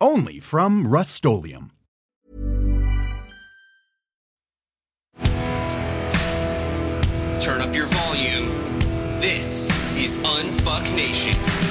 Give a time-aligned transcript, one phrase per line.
[0.00, 1.72] Only from Rust-Oleum
[7.40, 8.48] Turn up your volume.
[9.20, 11.65] This is Unfuck Nation.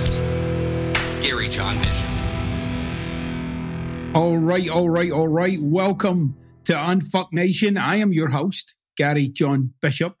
[0.00, 0.14] Host,
[1.22, 2.08] Gary John Bishop.
[4.14, 5.58] All right, all right, all right.
[5.60, 7.76] Welcome to Unfuck Nation.
[7.76, 10.16] I am your host, Gary John Bishop.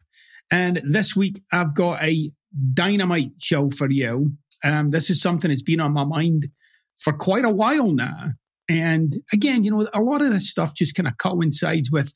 [0.50, 2.30] And this week I've got a
[2.74, 4.32] dynamite show for you.
[4.62, 6.48] Um, this is something that's been on my mind
[6.96, 8.32] for quite a while now.
[8.68, 12.14] And again, you know, a lot of this stuff just kind of coincides with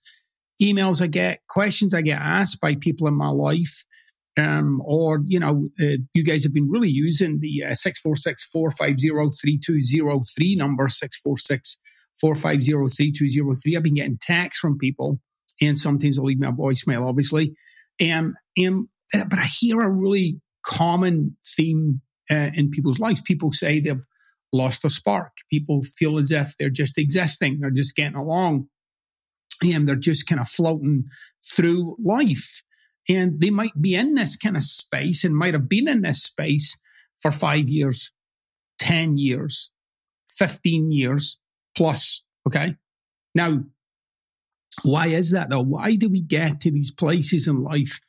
[0.62, 3.84] emails I get, questions I get asked by people in my life.
[4.36, 10.88] Um, or, you know, uh, you guys have been really using the uh, 646-450-3203 number,
[10.88, 13.76] 646-450-3203.
[13.76, 15.20] I've been getting texts from people
[15.60, 17.54] and sometimes I'll leave me a voicemail, obviously.
[18.02, 23.20] Um, and, uh, but I hear a really common theme uh, in people's lives.
[23.22, 24.04] People say they've
[24.52, 25.30] lost a spark.
[25.50, 27.60] People feel as if they're just existing.
[27.60, 28.66] They're just getting along
[29.62, 31.04] and they're just kind of floating
[31.44, 32.62] through life.
[33.08, 36.22] And they might be in this kind of space and might have been in this
[36.22, 36.78] space
[37.16, 38.12] for five years,
[38.78, 39.70] 10 years,
[40.28, 41.38] 15 years
[41.76, 42.24] plus.
[42.46, 42.76] Okay.
[43.34, 43.64] Now,
[44.82, 45.62] why is that though?
[45.62, 48.00] Why do we get to these places in life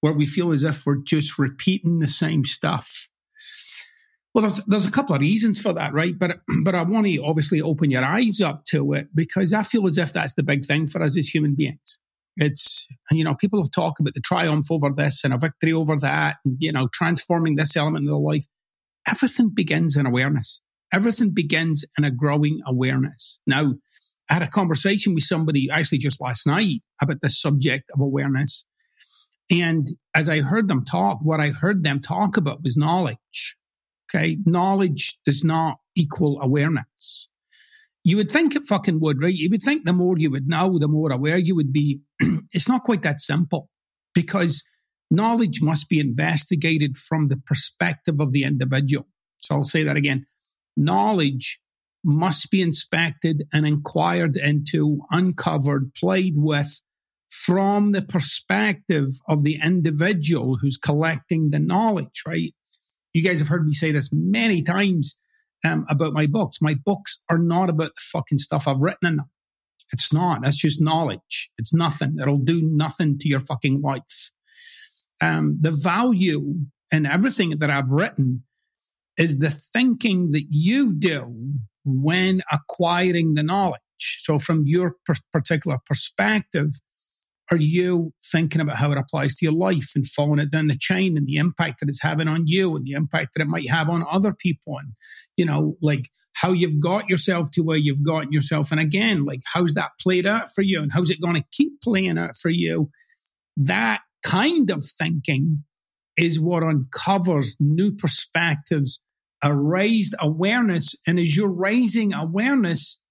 [0.00, 3.08] where we feel as if we're just repeating the same stuff?
[4.34, 6.18] Well, there's, there's a couple of reasons for that, right?
[6.18, 9.86] But, but I want to obviously open your eyes up to it because I feel
[9.86, 11.98] as if that's the big thing for us as human beings.
[12.36, 16.36] It's, you know, people talk about the triumph over this and a victory over that,
[16.44, 18.46] and, you know, transforming this element of their life.
[19.06, 20.62] Everything begins in awareness.
[20.92, 23.40] Everything begins in a growing awareness.
[23.46, 23.74] Now,
[24.30, 28.66] I had a conversation with somebody actually just last night about the subject of awareness.
[29.50, 33.56] And as I heard them talk, what I heard them talk about was knowledge.
[34.08, 34.38] Okay.
[34.46, 37.28] Knowledge does not equal awareness.
[38.04, 39.34] You would think it fucking would, right?
[39.34, 42.02] You would think the more you would know, the more aware you would be.
[42.52, 43.70] it's not quite that simple
[44.14, 44.62] because
[45.10, 49.08] knowledge must be investigated from the perspective of the individual.
[49.38, 50.26] So I'll say that again.
[50.76, 51.60] Knowledge
[52.04, 56.82] must be inspected and inquired into, uncovered, played with
[57.28, 62.54] from the perspective of the individual who's collecting the knowledge, right?
[63.12, 65.18] You guys have heard me say this many times
[65.64, 66.60] um, about my books.
[66.60, 69.30] My books are not about the fucking stuff I've written in them.
[69.92, 70.42] It's not.
[70.42, 71.50] That's just knowledge.
[71.58, 72.16] It's nothing.
[72.20, 74.32] It'll do nothing to your fucking life.
[75.20, 76.54] Um, the value
[76.92, 78.44] in everything that I've written
[79.16, 81.52] is the thinking that you do
[81.84, 83.80] when acquiring the knowledge.
[83.98, 86.70] So from your per- particular perspective,
[87.50, 90.78] are you thinking about how it applies to your life and following it down the
[90.78, 93.68] chain and the impact that it's having on you and the impact that it might
[93.68, 94.92] have on other people and
[95.36, 98.70] you know like how you've got yourself to where you've gotten yourself?
[98.70, 101.80] And again like how's that played out for you and how's it going to keep
[101.80, 102.90] playing out for you?
[103.56, 105.64] That kind of thinking
[106.16, 109.02] is what uncovers new perspectives
[109.42, 113.02] a raised awareness and as you're raising awareness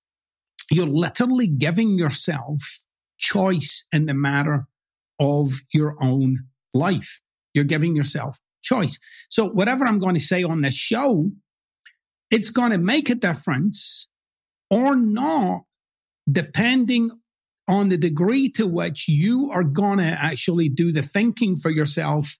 [0.72, 2.86] you're literally giving yourself
[3.23, 4.67] choice in the matter
[5.19, 6.39] of your own
[6.73, 7.22] life.
[7.53, 9.00] You're giving yourself choice.
[9.29, 11.31] So whatever I'm going to say on this show,
[12.29, 14.09] it's going to make a difference
[14.70, 15.61] or not,
[16.29, 17.11] depending
[17.67, 22.37] on the degree to which you are going to actually do the thinking for yourself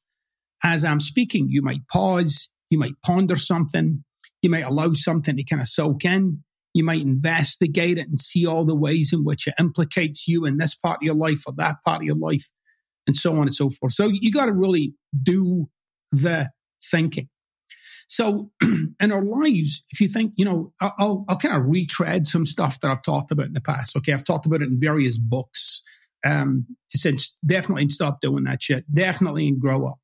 [0.64, 1.48] as I'm speaking.
[1.50, 4.04] You might pause, you might ponder something,
[4.42, 6.44] you might allow something to kind of soak in.
[6.74, 10.58] You might investigate it and see all the ways in which it implicates you in
[10.58, 12.52] this part of your life or that part of your life,
[13.06, 13.94] and so on and so forth.
[13.94, 15.70] So you got to really do
[16.12, 16.50] the
[16.84, 17.30] thinking.
[18.08, 22.46] So in our lives, if you think, you know, I'll, I'll kind of retread some
[22.46, 23.98] stuff that I've talked about in the past.
[23.98, 24.14] Okay.
[24.14, 25.84] I've talked about it in various books.
[26.26, 28.86] Um, since definitely stop doing that shit.
[28.94, 30.00] Definitely in grow up.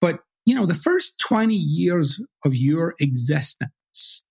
[0.00, 4.23] But you know, the first 20 years of your existence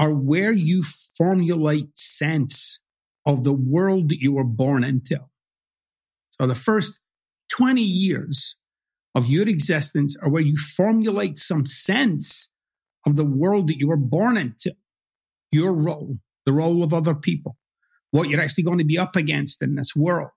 [0.00, 2.82] are where you formulate sense
[3.26, 5.20] of the world that you were born into.
[6.30, 7.02] So the first
[7.50, 8.56] 20 years
[9.14, 12.50] of your existence are where you formulate some sense
[13.06, 14.74] of the world that you were born into,
[15.52, 16.16] your role,
[16.46, 17.58] the role of other people,
[18.10, 20.30] what you're actually going to be up against in this world.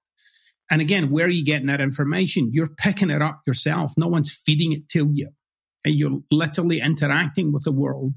[0.69, 2.49] And again, where are you getting that information?
[2.51, 3.93] You're picking it up yourself.
[3.95, 5.29] No one's feeding it to you.
[5.85, 8.13] And you're literally interacting with the world,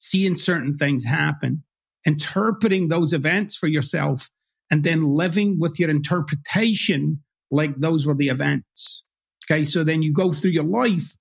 [0.00, 1.62] seeing certain things happen,
[2.04, 4.28] interpreting those events for yourself,
[4.70, 9.06] and then living with your interpretation like those were the events.
[9.44, 9.64] Okay.
[9.64, 11.16] So then you go through your life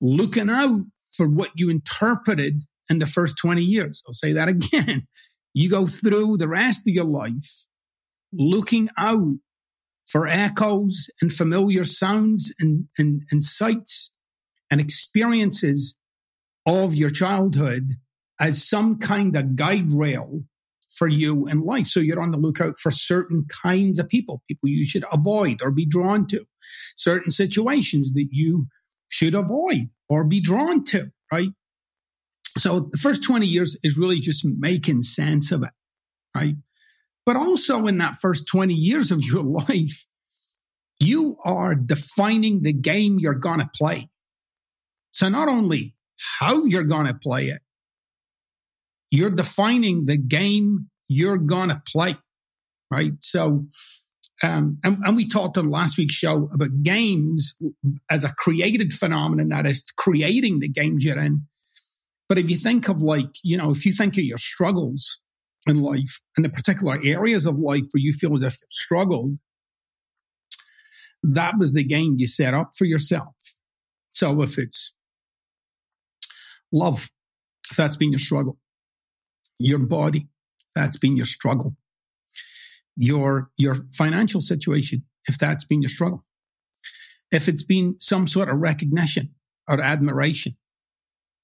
[0.00, 0.82] looking out
[1.16, 4.02] for what you interpreted in the first 20 years.
[4.06, 5.06] I'll say that again.
[5.52, 7.66] You go through the rest of your life
[8.32, 9.38] looking out
[10.06, 14.14] for echoes and familiar sounds and, and, and sights
[14.70, 15.99] and experiences
[16.66, 17.96] of your childhood
[18.40, 20.42] as some kind of guide rail
[20.88, 21.86] for you in life.
[21.86, 25.70] So you're on the lookout for certain kinds of people, people you should avoid or
[25.70, 26.46] be drawn to,
[26.96, 28.66] certain situations that you
[29.08, 31.50] should avoid or be drawn to, right?
[32.58, 35.70] So the first 20 years is really just making sense of it,
[36.34, 36.56] right?
[37.24, 40.06] But also in that first 20 years of your life,
[40.98, 44.08] you are defining the game you're going to play.
[45.12, 45.94] So not only
[46.38, 47.60] how you're going to play it,
[49.10, 52.16] you're defining the game you're going to play,
[52.90, 53.12] right?
[53.20, 53.66] So,
[54.42, 57.58] um, and, and, we talked on last week's show about games
[58.08, 61.42] as a created phenomenon that is creating the games you're in.
[62.28, 65.20] But if you think of like, you know, if you think of your struggles,
[65.66, 69.38] in life and the particular areas of life where you feel as if you've struggled,
[71.22, 73.58] that was the game you set up for yourself.
[74.10, 74.94] So if it's
[76.72, 77.10] love,
[77.70, 78.58] if that's been your struggle,
[79.58, 80.28] your body,
[80.74, 81.76] that's been your struggle,
[82.96, 86.24] your, your financial situation, if that's been your struggle,
[87.30, 89.34] if it's been some sort of recognition
[89.68, 90.56] or admiration,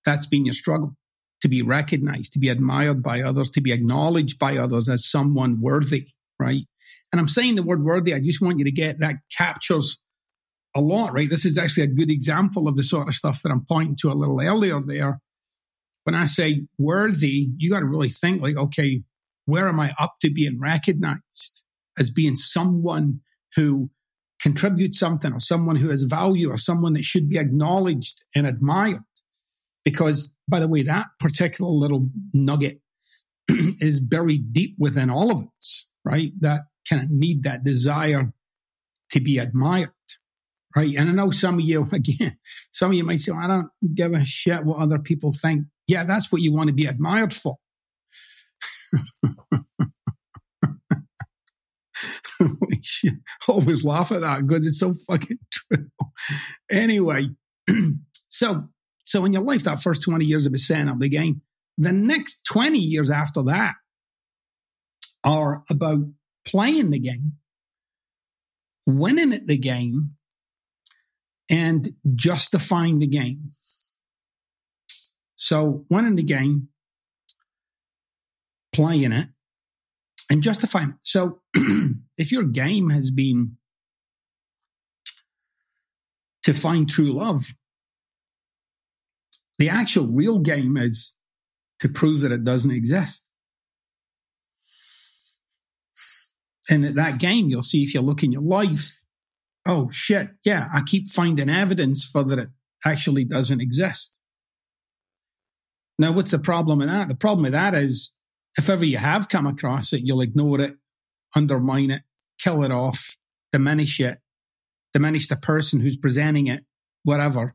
[0.04, 0.96] that's been your struggle.
[1.42, 5.60] To be recognized, to be admired by others, to be acknowledged by others as someone
[5.60, 6.08] worthy,
[6.40, 6.62] right?
[7.12, 10.02] And I'm saying the word worthy, I just want you to get that captures
[10.76, 11.30] a lot, right?
[11.30, 14.12] This is actually a good example of the sort of stuff that I'm pointing to
[14.12, 15.20] a little earlier there.
[16.04, 19.02] When I say worthy, you got to really think like, okay,
[19.46, 21.64] where am I up to being recognized
[21.98, 23.20] as being someone
[23.54, 23.90] who
[24.40, 29.02] contributes something or someone who has value or someone that should be acknowledged and admired?
[29.82, 32.80] Because by the way, that particular little nugget
[33.48, 36.32] is buried deep within all of us, right?
[36.40, 38.32] That kind of need that desire
[39.10, 39.90] to be admired,
[40.76, 40.94] right?
[40.94, 42.36] And I know some of you, again,
[42.70, 45.64] some of you might say, well, I don't give a shit what other people think.
[45.88, 47.56] Yeah, that's what you want to be admired for.
[53.48, 55.86] Always laugh at that because it's so fucking true.
[56.70, 57.30] Anyway,
[58.28, 58.68] so
[59.04, 61.42] so in your life, that first 20 years of setting up the game,
[61.78, 63.74] the next 20 years after that
[65.22, 66.00] are about
[66.44, 67.34] playing the game,
[68.84, 70.16] winning at the game,
[71.50, 73.50] and justifying the game.
[75.36, 76.68] So winning the game,
[78.72, 79.28] playing it,
[80.30, 80.96] and justifying it.
[81.02, 81.40] So
[82.18, 83.58] if your game has been
[86.42, 87.54] to find true love,
[89.58, 91.16] the actual real game is
[91.80, 93.30] to prove that it doesn't exist.
[96.68, 99.04] And at that game, you'll see if you look in your life,
[99.66, 102.48] oh shit, yeah, I keep finding evidence for that it
[102.84, 104.20] actually doesn't exist.
[105.98, 107.08] Now, what's the problem with that?
[107.08, 108.16] The problem with that is
[108.56, 110.76] if ever you have come across it, you'll ignore it,
[111.34, 112.02] undermine it,
[112.38, 113.16] kill it off,
[113.52, 114.18] diminish it,
[114.92, 116.64] diminish the person who's presenting it,
[117.02, 117.54] whatever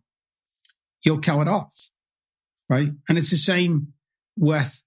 [1.03, 1.91] you'll kill it off.
[2.69, 2.91] Right.
[3.09, 3.93] And it's the same
[4.37, 4.85] with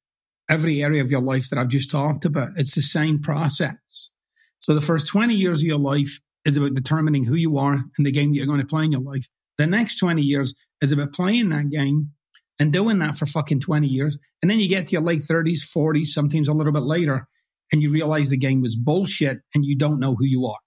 [0.48, 2.52] every area of your life that I've just talked about.
[2.56, 4.10] It's the same process.
[4.58, 8.04] So the first 20 years of your life is about determining who you are in
[8.04, 9.28] the game that you're going to play in your life.
[9.56, 12.10] The next 20 years is about playing that game
[12.58, 14.18] and doing that for fucking 20 years.
[14.42, 17.26] And then you get to your late 30s, 40s, sometimes a little bit later,
[17.72, 20.58] and you realize the game was bullshit and you don't know who you are.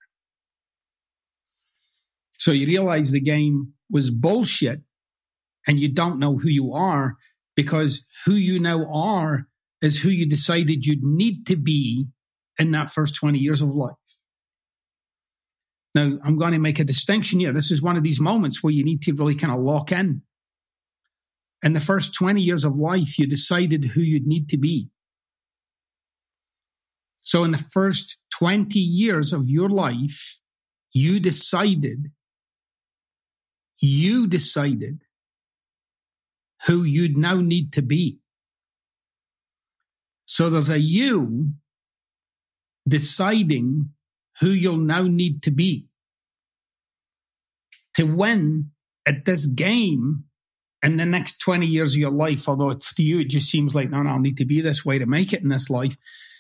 [2.40, 4.82] So you realize the game was bullshit
[5.68, 7.16] and you don't know who you are
[7.56, 9.48] because who you now are
[9.82, 12.08] is who you decided you'd need to be
[12.60, 13.96] in that first 20 years of life.
[15.98, 17.52] Now, I'm going to make a distinction here.
[17.52, 20.22] This is one of these moments where you need to really kind of lock in.
[21.64, 24.92] In the first 20 years of life, you decided who you'd need to be.
[27.24, 30.40] So in the first 20 years of your life,
[30.94, 32.12] you decided,
[33.82, 35.02] you decided
[36.68, 38.20] who you'd now need to be.
[40.26, 41.54] So there's a you
[42.88, 43.90] deciding
[44.42, 45.87] who you'll now need to be
[47.98, 48.72] to win
[49.08, 50.24] at this game
[50.84, 52.48] in the next 20 years of your life.
[52.48, 55.00] Although to you, it just seems like, no, no, I'll need to be this way
[55.00, 55.98] to make it in this life.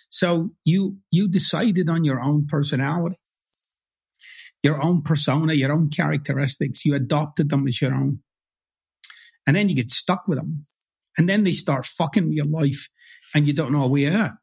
[0.10, 3.18] So you, you decided on your own personality,
[4.64, 6.86] your own persona, your own characteristics.
[6.86, 8.20] You adopted them as your own.
[9.46, 10.62] And then you get stuck with them.
[11.18, 12.90] And then they start fucking with your life
[13.34, 14.40] and you don't know where you are.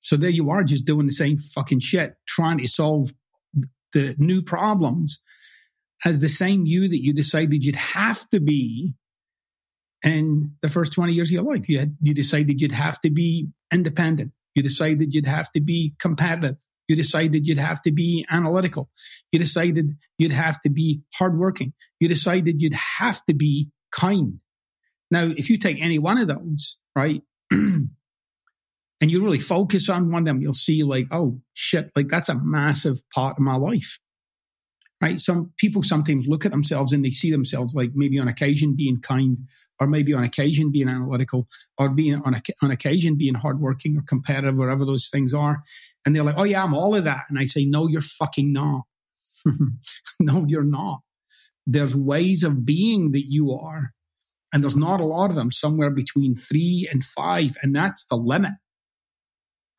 [0.00, 3.12] So there you are just doing the same fucking shit, trying to solve
[3.92, 5.22] the new problems
[6.04, 8.94] as the same you that you decided you'd have to be
[10.04, 11.68] in the first 20 years of your life.
[11.68, 14.32] You had, you decided you'd have to be independent.
[14.54, 16.56] You decided you'd have to be competitive.
[16.88, 18.90] You decided you'd have to be analytical.
[19.32, 21.72] You decided you'd have to be hardworking.
[21.98, 24.40] You decided you'd have to be kind.
[25.10, 27.90] Now, if you take any one of those, right, and
[29.00, 32.38] you really focus on one of them, you'll see like, oh shit, like that's a
[32.42, 33.98] massive part of my life.
[35.00, 35.20] Right.
[35.20, 39.00] Some people sometimes look at themselves and they see themselves like maybe on occasion being
[39.00, 39.38] kind
[39.80, 44.56] or maybe on occasion being analytical or being on, on occasion being hardworking or competitive,
[44.56, 45.62] whatever those things are.
[46.06, 47.24] And they're like, oh yeah, I'm all of that.
[47.28, 48.82] And I say, no, you're fucking not.
[50.20, 51.00] no, you're not.
[51.66, 53.92] There's ways of being that you are.
[54.52, 57.56] And there's not a lot of them, somewhere between three and five.
[57.62, 58.52] And that's the limit,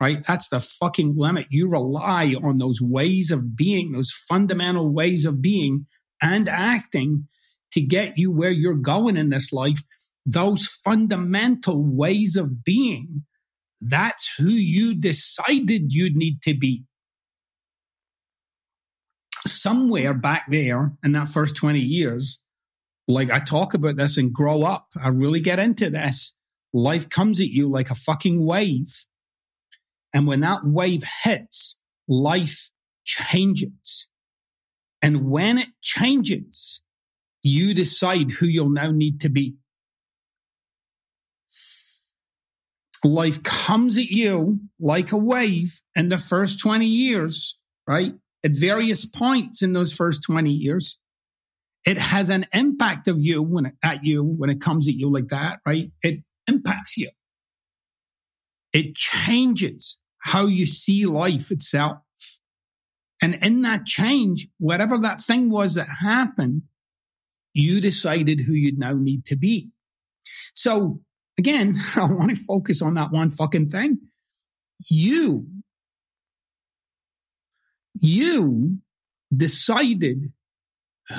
[0.00, 0.24] right?
[0.26, 1.46] That's the fucking limit.
[1.50, 5.86] You rely on those ways of being, those fundamental ways of being
[6.22, 7.28] and acting
[7.72, 9.80] to get you where you're going in this life.
[10.24, 13.24] Those fundamental ways of being,
[13.80, 16.84] that's who you decided you'd need to be
[19.46, 22.42] somewhere back there in that first 20 years,
[23.08, 26.38] like I talk about this and grow up, I really get into this.
[26.72, 29.06] Life comes at you like a fucking wave.
[30.16, 32.70] And when that wave hits, life
[33.04, 34.08] changes.
[35.02, 36.82] And when it changes,
[37.42, 39.56] you decide who you'll now need to be.
[43.04, 48.14] Life comes at you like a wave in the first 20 years, right?
[48.42, 50.98] at various points in those first 20 years.
[51.84, 55.12] It has an impact of you when it, at you when it comes at you
[55.12, 55.90] like that, right?
[56.02, 57.10] It impacts you.
[58.72, 61.98] It changes how you see life itself.
[63.22, 66.62] And in that change, whatever that thing was that happened,
[67.54, 69.70] you decided who you'd now need to be.
[70.52, 71.00] So
[71.38, 74.00] again, I want to focus on that one fucking thing.
[74.90, 75.46] You
[77.98, 78.78] you
[79.34, 80.32] decided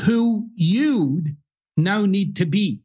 [0.05, 1.37] who you'd
[1.77, 2.81] now need to be.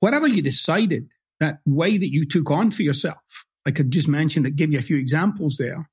[0.00, 1.08] Whatever you decided,
[1.40, 4.78] that way that you took on for yourself, I could just mention that, give you
[4.78, 5.90] a few examples there.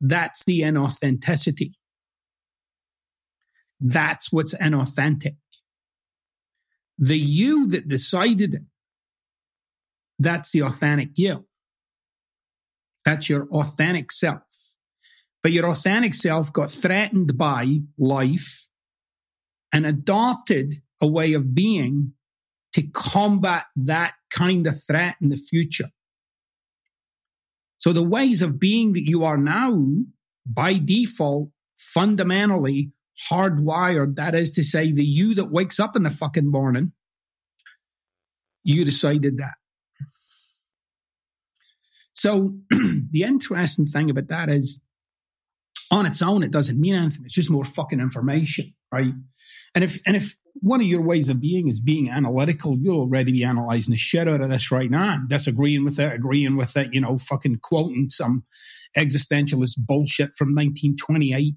[0.00, 1.72] That's the inauthenticity.
[3.78, 5.36] That's what's inauthentic.
[6.96, 8.62] The you that decided it,
[10.18, 11.44] that's the authentic you.
[13.04, 14.40] That's your authentic self.
[15.42, 18.68] But your authentic self got threatened by life
[19.74, 22.14] and adopted a way of being
[22.72, 25.90] to combat that kind of threat in the future.
[27.82, 29.76] So the ways of being that you are now,
[30.46, 32.92] by default, fundamentally
[33.28, 34.14] hardwired.
[34.14, 36.92] That is to say, the you that wakes up in the fucking morning,
[38.62, 39.54] you decided that.
[42.12, 44.80] So the interesting thing about that is
[45.90, 47.24] on its own, it doesn't mean anything.
[47.24, 49.12] It's just more fucking information, right?
[49.74, 53.32] And if, and if one of your ways of being is being analytical, you'll already
[53.32, 56.92] be analyzing the shit out of this right now, disagreeing with it, agreeing with it,
[56.92, 58.44] you know, fucking quoting some
[58.96, 61.54] existentialist bullshit from 1928,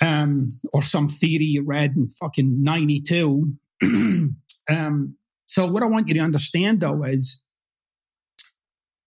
[0.00, 3.52] um, or some theory you read in fucking 92.
[4.68, 7.42] um, so what I want you to understand though is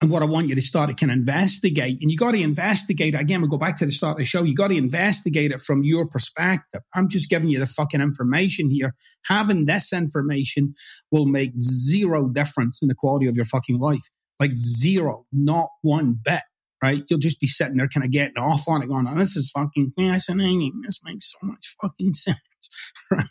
[0.01, 3.13] and what I want you to start to can investigate, and you got to investigate
[3.13, 3.41] again.
[3.41, 4.43] We'll go back to the start of the show.
[4.43, 6.81] You got to investigate it from your perspective.
[6.95, 8.95] I'm just giving you the fucking information here.
[9.27, 10.73] Having this information
[11.11, 14.09] will make zero difference in the quality of your fucking life.
[14.39, 16.41] Like zero, not one bit.
[16.81, 17.03] right?
[17.09, 19.51] You'll just be sitting there kind of getting off on it going, oh, this is
[19.51, 20.81] fucking fascinating.
[20.83, 22.37] This makes so much fucking sense,
[23.11, 23.25] right?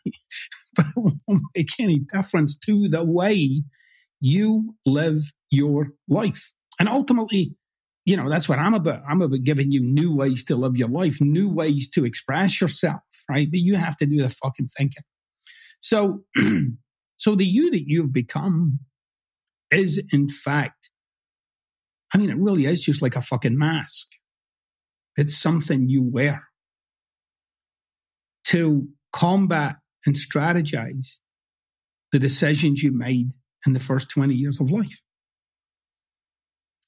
[0.76, 0.92] But it
[1.26, 3.62] won't make any difference to the way
[4.20, 5.18] you live
[5.50, 6.52] your life.
[6.80, 7.54] And ultimately,
[8.06, 9.02] you know, that's what I'm about.
[9.06, 13.02] I'm about giving you new ways to live your life, new ways to express yourself,
[13.28, 13.48] right?
[13.48, 15.04] But you have to do the fucking thinking.
[15.80, 16.24] So,
[17.18, 18.80] so the you that you've become
[19.70, 20.90] is in fact,
[22.14, 24.08] I mean, it really is just like a fucking mask.
[25.16, 26.48] It's something you wear
[28.46, 31.20] to combat and strategize
[32.10, 33.32] the decisions you made
[33.66, 35.00] in the first 20 years of life.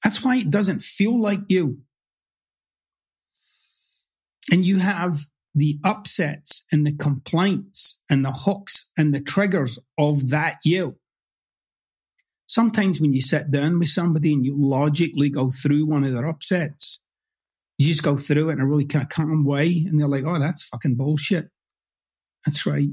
[0.03, 1.79] That's why it doesn't feel like you.
[4.51, 5.19] And you have
[5.55, 10.97] the upsets and the complaints and the hooks and the triggers of that you.
[12.45, 16.27] Sometimes when you sit down with somebody and you logically go through one of their
[16.27, 17.01] upsets,
[17.77, 20.25] you just go through it in a really kind of calm way and they're like,
[20.25, 21.49] oh, that's fucking bullshit.
[22.45, 22.89] That's right.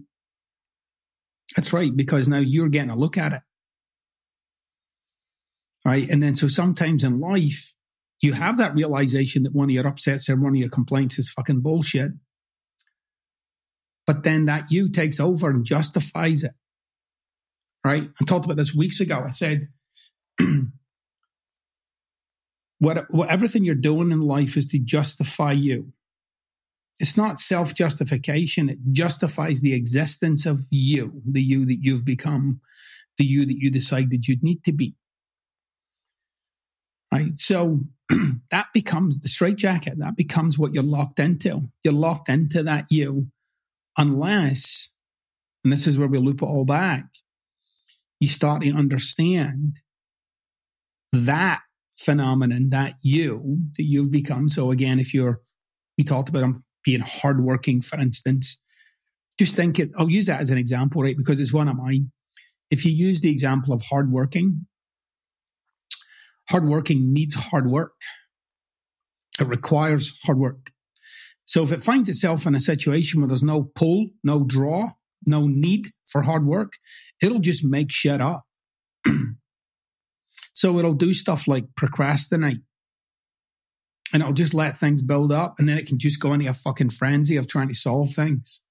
[1.57, 3.43] That's right, because now you're getting a look at it
[5.85, 6.09] right?
[6.09, 7.75] And then so sometimes in life,
[8.21, 11.31] you have that realization that one of your upsets or one of your complaints is
[11.31, 12.13] fucking bullshit.
[14.07, 16.53] But then that you takes over and justifies it.
[17.85, 18.11] Right?
[18.21, 19.25] I talked about this weeks ago.
[19.27, 19.69] I said,
[22.79, 25.93] what, what everything you're doing in life is to justify you.
[26.99, 28.69] It's not self justification.
[28.69, 32.61] It justifies the existence of you, the you that you've become,
[33.17, 34.95] the you that you decided you'd need to be
[37.12, 37.38] right?
[37.38, 37.81] So
[38.50, 39.99] that becomes the straitjacket.
[39.99, 41.71] That becomes what you're locked into.
[41.85, 43.29] You're locked into that you,
[43.97, 44.90] unless,
[45.64, 47.07] and this is where we loop it all back,
[48.19, 49.76] you start to understand
[51.12, 54.49] that phenomenon, that you that you've become.
[54.49, 55.40] So again, if you're,
[55.99, 58.59] we talked about being hardworking, for instance,
[59.38, 61.17] just think it, I'll use that as an example, right?
[61.17, 62.12] Because it's one of mine.
[62.71, 64.67] If you use the example of hardworking,
[66.51, 67.95] hardworking needs hard work.
[69.41, 70.73] It requires hard work.
[71.45, 74.93] So if it finds itself in a situation where there's no pull, no draw,
[75.27, 76.75] no need for hard work,
[77.23, 78.45] it'll just make shit up.
[80.53, 82.61] so it'll do stuff like procrastinate
[84.13, 86.53] and it'll just let things build up and then it can just go into a
[86.53, 88.63] fucking frenzy of trying to solve things.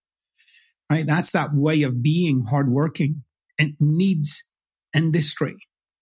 [0.89, 1.05] Right?
[1.05, 3.23] That's that way of being hardworking.
[3.57, 4.49] It needs
[4.93, 5.57] industry,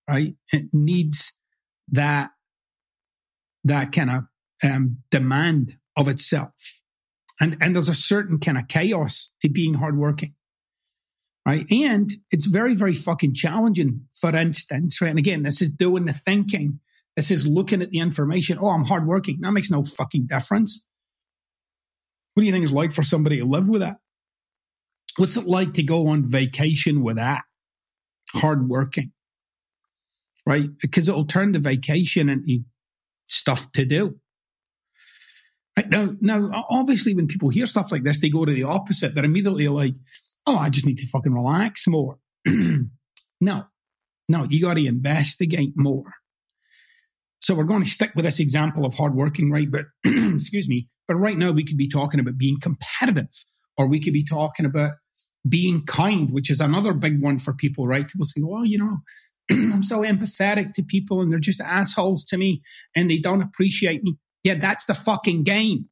[0.10, 0.36] right?
[0.54, 1.37] It needs
[1.90, 2.32] that
[3.64, 4.24] that kind of
[4.64, 6.82] um, demand of itself.
[7.40, 10.34] And, and there's a certain kind of chaos to being hardworking.
[11.46, 11.66] Right.
[11.72, 15.02] And it's very, very fucking challenging, for instance.
[15.02, 15.10] Right.
[15.10, 16.80] And again, this is doing the thinking.
[17.16, 18.58] This is looking at the information.
[18.60, 19.40] Oh, I'm hardworking.
[19.42, 20.84] That makes no fucking difference.
[22.34, 23.98] What do you think it's like for somebody to live with that?
[25.18, 27.44] What's it like to go on vacation with that?
[28.34, 29.14] Hardworking
[30.48, 30.70] right?
[30.82, 32.62] Because it'll turn the vacation into
[33.26, 34.18] stuff to do.
[35.76, 39.14] Right now, now, obviously, when people hear stuff like this, they go to the opposite.
[39.14, 39.96] They're immediately like,
[40.48, 43.66] "Oh, I just need to fucking relax more." no,
[44.30, 46.14] no, you got to investigate more.
[47.42, 49.70] So we're going to stick with this example of hardworking, right?
[49.70, 53.30] But excuse me, but right now we could be talking about being competitive,
[53.78, 54.94] or we could be talking about
[55.48, 58.08] being kind, which is another big one for people, right?
[58.08, 59.00] People say, "Well, you know,
[59.52, 62.62] I'm so empathetic to people and they're just assholes to me
[62.96, 64.18] and they don't appreciate me.
[64.44, 65.86] Yeah, that's the fucking game.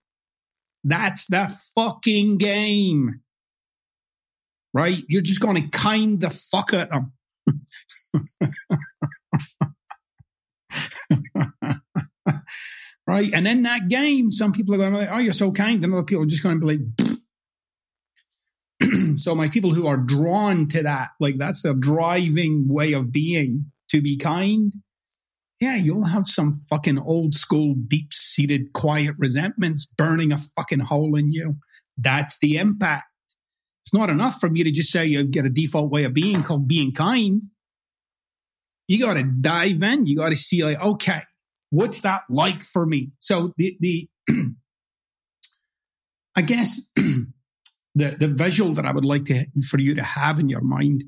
[0.83, 3.21] That's the fucking game.
[4.73, 5.03] Right?
[5.07, 7.13] You're just going to kind the fuck at them.
[13.07, 13.31] right?
[13.33, 15.83] And in that game, some people are going to be like, oh, you're so kind.
[15.83, 17.17] And other people are just going to be like,
[19.17, 23.71] so my people who are drawn to that, like that's their driving way of being
[23.89, 24.73] to be kind.
[25.59, 31.15] Yeah, you'll have some fucking old school, deep seated, quiet resentments burning a fucking hole
[31.15, 31.57] in you.
[31.97, 33.05] That's the impact.
[33.85, 36.43] It's not enough for me to just say you've got a default way of being
[36.43, 37.43] called being kind.
[38.87, 40.07] You got to dive in.
[40.07, 41.21] You got to see like, okay,
[41.69, 43.11] what's that like for me?
[43.19, 44.09] So the, the,
[46.35, 46.91] I guess
[47.95, 51.05] the the visual that I would like to for you to have in your mind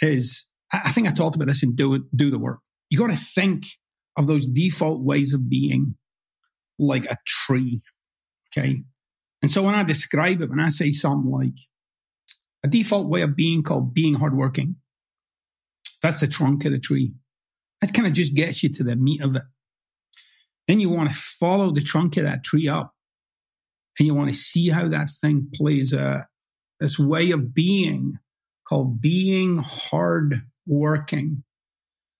[0.00, 2.58] is I think I talked about this in do do the work.
[2.90, 3.64] You got to think
[4.16, 5.94] of those default ways of being
[6.78, 7.80] like a tree.
[8.56, 8.82] Okay.
[9.42, 11.58] And so when I describe it, when I say something like
[12.64, 14.76] a default way of being called being hardworking,
[16.02, 17.12] that's the trunk of the tree.
[17.80, 19.42] That kind of just gets you to the meat of it.
[20.66, 22.93] Then you want to follow the trunk of that tree up
[23.98, 26.26] and you want to see how that thing plays a,
[26.80, 28.18] this way of being
[28.66, 31.44] called being hard working.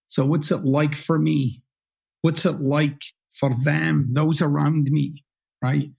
[0.07, 1.63] So what's it like for me?
[2.23, 5.25] What's it like for them, those around me,
[5.61, 5.91] right?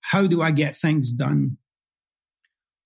[0.00, 1.58] How do I get things done?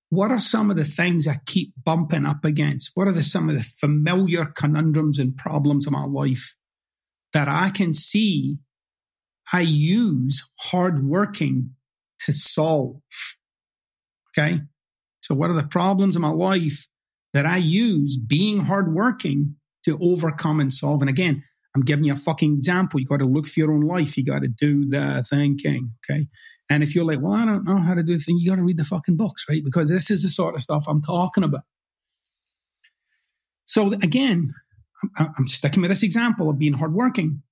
[0.09, 2.93] What are some of the things I keep bumping up against?
[2.95, 6.57] What are the, some of the familiar conundrums and problems of my life
[7.33, 8.59] that I can see
[9.53, 11.76] I use hard working
[12.27, 13.01] to solve?
[14.39, 14.61] Okay.
[15.23, 16.87] So what are the problems in my life
[17.33, 21.01] that I use being hardworking to overcome and solve?
[21.01, 21.43] And again,
[21.75, 23.01] I'm giving you a fucking example.
[23.01, 24.17] You got to look for your own life.
[24.17, 25.93] You got to do the thinking.
[26.05, 26.29] Okay.
[26.69, 28.57] And if you're like, well, I don't know how to do the thing, you got
[28.57, 29.65] to read the fucking books, right?
[29.65, 31.63] Because this is the sort of stuff I'm talking about.
[33.67, 34.53] So again,
[35.19, 37.43] I'm sticking with this example of being hardworking.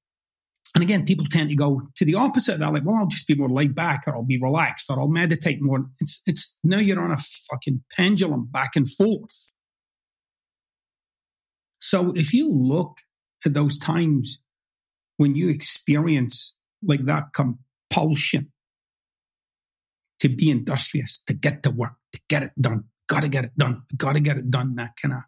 [0.75, 2.59] And again, people tend to go to the opposite.
[2.59, 5.09] They're like, well, I'll just be more laid back or I'll be relaxed or I'll
[5.09, 5.87] meditate more.
[6.01, 9.53] It's, it's now you're on a fucking pendulum back and forth.
[11.79, 12.99] So if you look
[13.47, 14.41] at those times
[15.17, 18.51] when you experience like that compulsion
[20.19, 23.83] to be industrious, to get to work, to get it done, gotta get it done,
[23.97, 25.21] gotta get it done, that kind of.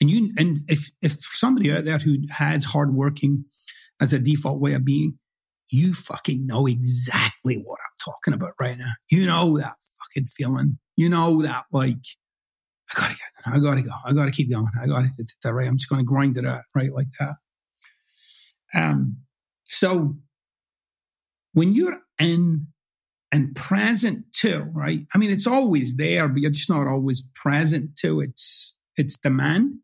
[0.00, 3.44] And you, and if, if somebody out there who has hardworking
[4.00, 5.18] as a default way of being,
[5.70, 8.92] you fucking know exactly what I'm talking about right now.
[9.10, 10.78] You know that fucking feeling.
[10.96, 11.96] You know that like,
[12.94, 13.56] I gotta get it.
[13.56, 13.90] I gotta go.
[14.04, 14.68] I gotta keep going.
[14.80, 15.08] I gotta
[15.42, 15.66] that right.
[15.66, 17.36] I'm just gonna grind it out right like that.
[18.74, 19.18] Um,
[19.64, 20.16] so
[21.52, 22.68] when you're in
[23.32, 25.00] and present to, right?
[25.14, 29.74] I mean, it's always there, but you're just not always present to its its demand.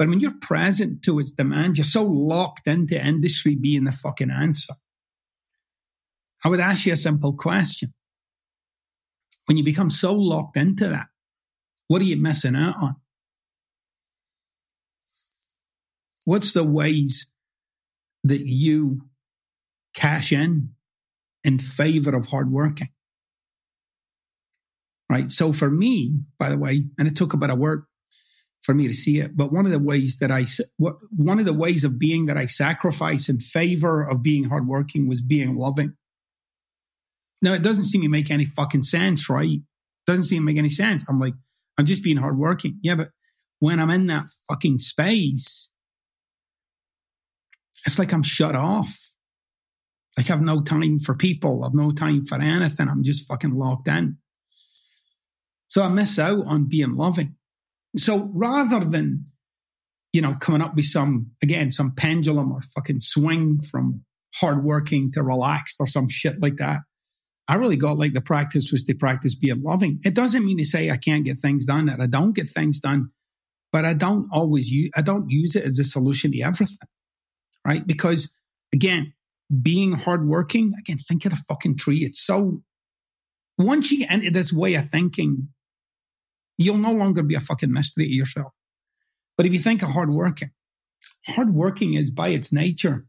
[0.00, 4.30] But when you're present to its demand, you're so locked into industry being the fucking
[4.30, 4.72] answer.
[6.42, 7.92] I would ask you a simple question.
[9.44, 11.08] When you become so locked into that,
[11.88, 12.96] what are you missing out on?
[16.24, 17.34] What's the ways
[18.24, 19.02] that you
[19.94, 20.70] cash in
[21.44, 22.88] in favor of hard working?
[25.10, 25.30] Right.
[25.30, 27.89] So for me, by the way, and it took a bit of work
[28.62, 29.36] for me to see it.
[29.36, 30.46] But one of the ways that I,
[30.76, 35.08] what, one of the ways of being that I sacrifice in favor of being hardworking
[35.08, 35.94] was being loving.
[37.42, 39.60] Now, it doesn't seem to make any fucking sense, right?
[40.06, 41.04] Doesn't seem to make any sense.
[41.08, 41.34] I'm like,
[41.78, 42.78] I'm just being hardworking.
[42.82, 43.10] Yeah, but
[43.60, 45.72] when I'm in that fucking space,
[47.86, 48.94] it's like I'm shut off.
[50.18, 51.64] Like I've no time for people.
[51.64, 52.88] I've no time for anything.
[52.88, 54.18] I'm just fucking locked in.
[55.68, 57.36] So I miss out on being loving.
[57.96, 59.26] So rather than,
[60.12, 64.04] you know, coming up with some, again, some pendulum or fucking swing from
[64.36, 66.80] hardworking to relaxed or some shit like that,
[67.48, 69.98] I really got like the practice was to practice being loving.
[70.04, 72.78] It doesn't mean to say I can't get things done that I don't get things
[72.78, 73.10] done,
[73.72, 76.88] but I don't always use, I don't use it as a solution to everything,
[77.66, 77.84] right?
[77.84, 78.36] Because
[78.72, 79.14] again,
[79.62, 82.04] being hardworking, again, think of the fucking tree.
[82.04, 82.62] It's so,
[83.58, 85.48] once you get into this way of thinking,
[86.60, 88.52] you'll no longer be a fucking mystery to yourself.
[89.36, 90.50] But if you think of hardworking,
[91.26, 93.06] hardworking is by its nature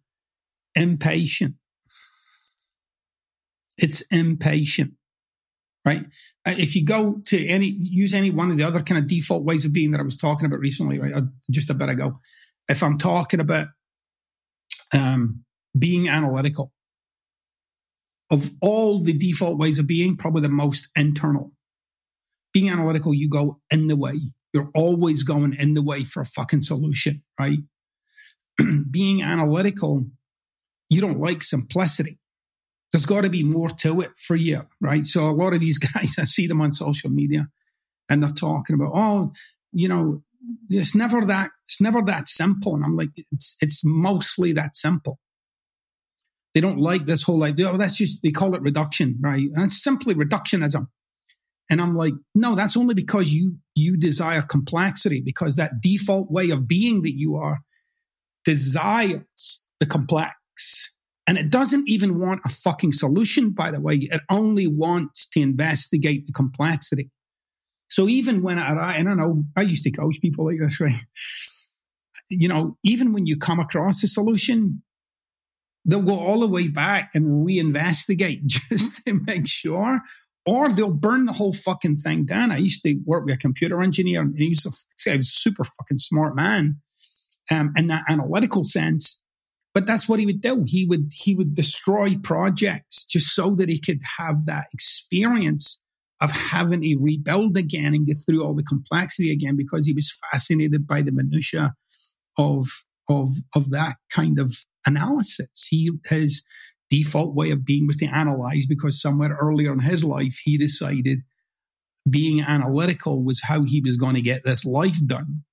[0.73, 1.55] impatient.
[3.77, 4.93] It's impatient,
[5.85, 6.03] right?
[6.45, 9.43] Uh, if you go to any, use any one of the other kind of default
[9.43, 11.13] ways of being that I was talking about recently, right?
[11.13, 12.19] Uh, just a bit ago.
[12.69, 13.67] If I'm talking about,
[14.93, 15.43] um,
[15.77, 16.71] being analytical,
[18.31, 21.51] of all the default ways of being, probably the most internal
[22.53, 24.15] being analytical, you go in the way.
[24.53, 27.59] You're always going in the way for a fucking solution, right?
[28.91, 30.05] being analytical,
[30.89, 32.19] you don't like simplicity.
[32.91, 35.05] There's got to be more to it for you, right?
[35.05, 37.47] So a lot of these guys, I see them on social media
[38.09, 39.31] and they're talking about, oh,
[39.71, 40.23] you know,
[40.69, 42.75] it's never that, it's never that simple.
[42.75, 45.19] And I'm like, it's, it's mostly that simple.
[46.53, 47.69] They don't like this whole idea.
[47.69, 49.47] Oh, that's just, they call it reduction, right?
[49.55, 50.87] And it's simply reductionism.
[51.71, 56.49] And I'm like, no, that's only because you, you desire complexity because that default way
[56.49, 57.61] of being that you are
[58.43, 60.93] desires the complex.
[61.25, 63.95] And it doesn't even want a fucking solution, by the way.
[63.95, 67.09] It only wants to investigate the complexity.
[67.89, 71.05] So even when I, I don't know, I used to coach people like this, right?
[72.27, 74.83] You know, even when you come across a solution,
[75.85, 80.01] they'll go all the way back and reinvestigate just to make sure
[80.45, 82.51] or they'll burn the whole fucking thing down.
[82.51, 85.31] I used to work with a computer engineer, and he was a, he was a
[85.31, 86.81] super fucking smart man.
[87.49, 89.21] Um, in that analytical sense,
[89.73, 90.63] but that's what he would do.
[90.65, 95.81] He would he would destroy projects just so that he could have that experience
[96.21, 100.17] of having to rebuild again and get through all the complexity again because he was
[100.31, 101.73] fascinated by the minutia
[102.37, 102.67] of
[103.09, 104.53] of of that kind of
[104.85, 105.67] analysis.
[105.69, 106.43] He his
[106.91, 111.19] default way of being was to analyze because somewhere earlier in his life he decided
[112.07, 115.43] being analytical was how he was going to get this life done.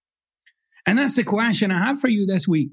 [0.85, 2.71] And that's the question I have for you this week.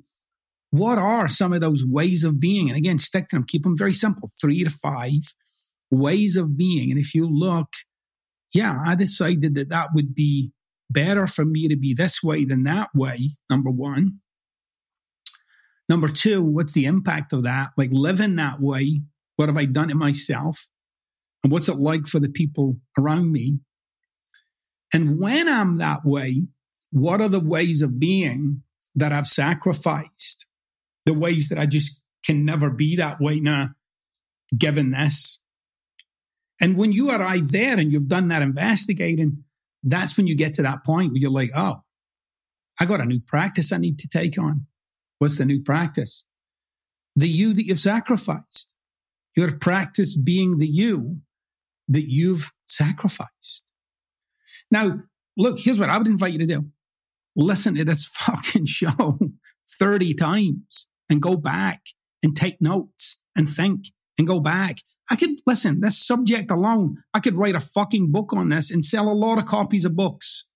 [0.71, 2.69] What are some of those ways of being?
[2.69, 5.21] And again, stick to them, keep them very simple, three to five
[5.91, 6.89] ways of being.
[6.89, 7.67] And if you look,
[8.53, 10.53] yeah, I decided that that would be
[10.89, 14.13] better for me to be this way than that way, number one.
[15.87, 17.71] Number two, what's the impact of that?
[17.77, 19.01] Like living that way,
[19.35, 20.67] what have I done to myself?
[21.43, 23.59] And what's it like for the people around me?
[24.93, 26.47] And when I'm that way,
[26.91, 28.63] what are the ways of being
[28.95, 30.45] that I've sacrificed?
[31.05, 33.69] The ways that I just can never be that way now,
[34.57, 35.41] given this.
[36.59, 39.43] And when you arrive there and you've done that investigating,
[39.83, 41.83] that's when you get to that point where you're like, oh,
[42.79, 44.65] I got a new practice I need to take on.
[45.19, 46.25] What's the new practice?
[47.15, 48.75] The you that you've sacrificed.
[49.35, 51.21] Your practice being the you
[51.87, 53.65] that you've sacrificed.
[54.71, 55.01] Now,
[55.37, 56.65] look, here's what I would invite you to do.
[57.35, 59.19] Listen to this fucking show
[59.79, 61.81] 30 times and go back
[62.23, 64.79] and take notes and think and go back.
[65.11, 68.83] I could listen, this subject alone, I could write a fucking book on this and
[68.83, 70.49] sell a lot of copies of books.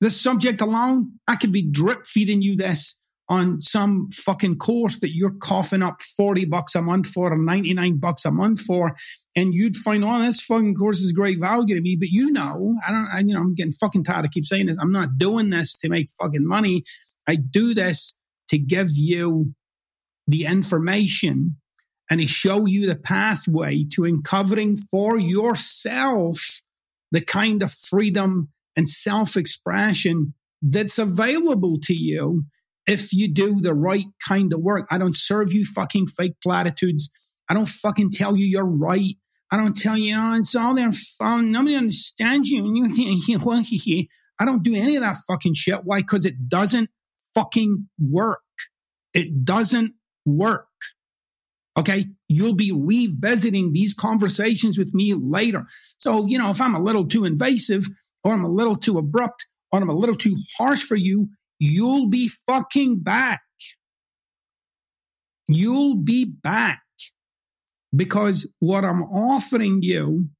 [0.00, 2.99] This subject alone, I could be drip feeding you this
[3.30, 7.98] on some fucking course that you're coughing up 40 bucks a month for or 99
[7.98, 8.96] bucks a month for.
[9.36, 11.94] And you'd find, oh, this fucking course is great value to me.
[11.94, 14.24] But you know, I don't, I, you know, I'm getting fucking tired.
[14.24, 14.78] I keep saying this.
[14.78, 16.82] I'm not doing this to make fucking money.
[17.28, 19.54] I do this to give you
[20.26, 21.56] the information
[22.10, 26.62] and to show you the pathway to uncovering for yourself
[27.12, 32.44] the kind of freedom and self expression that's available to you
[32.90, 34.88] if you do the right kind of work.
[34.90, 37.12] I don't serve you fucking fake platitudes.
[37.48, 39.14] I don't fucking tell you you're right.
[39.52, 41.52] I don't tell you, oh, it's all there fun.
[41.52, 42.64] Nobody understands you.
[44.40, 45.84] I don't do any of that fucking shit.
[45.84, 46.00] Why?
[46.00, 46.90] Because it doesn't
[47.32, 48.40] fucking work.
[49.14, 49.94] It doesn't
[50.26, 50.66] work.
[51.78, 52.06] Okay.
[52.26, 55.66] You'll be revisiting these conversations with me later.
[55.96, 57.86] So, you know, if I'm a little too invasive
[58.24, 61.28] or I'm a little too abrupt or I'm a little too harsh for you,
[61.60, 63.42] You'll be fucking back.
[65.46, 66.82] You'll be back
[67.94, 70.30] because what I'm offering you